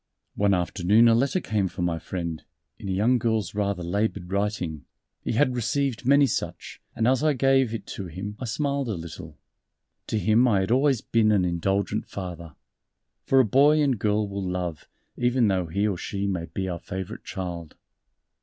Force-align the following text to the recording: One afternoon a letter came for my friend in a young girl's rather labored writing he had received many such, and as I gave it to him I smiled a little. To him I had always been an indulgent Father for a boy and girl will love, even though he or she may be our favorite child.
One 0.33 0.55
afternoon 0.55 1.07
a 1.07 1.13
letter 1.13 1.39
came 1.39 1.67
for 1.67 1.83
my 1.83 1.99
friend 1.99 2.43
in 2.79 2.89
a 2.89 2.91
young 2.91 3.19
girl's 3.19 3.53
rather 3.53 3.83
labored 3.83 4.31
writing 4.31 4.85
he 5.23 5.33
had 5.33 5.53
received 5.55 6.07
many 6.07 6.25
such, 6.25 6.81
and 6.95 7.07
as 7.07 7.23
I 7.23 7.33
gave 7.33 7.71
it 7.71 7.85
to 7.97 8.07
him 8.07 8.35
I 8.39 8.45
smiled 8.45 8.89
a 8.89 8.95
little. 8.95 9.37
To 10.07 10.17
him 10.17 10.47
I 10.47 10.61
had 10.61 10.71
always 10.71 11.01
been 11.01 11.31
an 11.31 11.45
indulgent 11.45 12.07
Father 12.09 12.55
for 13.27 13.39
a 13.39 13.45
boy 13.45 13.79
and 13.79 13.99
girl 13.99 14.27
will 14.27 14.41
love, 14.43 14.87
even 15.17 15.49
though 15.49 15.67
he 15.67 15.85
or 15.85 15.97
she 15.99 16.25
may 16.25 16.45
be 16.45 16.67
our 16.67 16.79
favorite 16.79 17.23
child. 17.23 17.75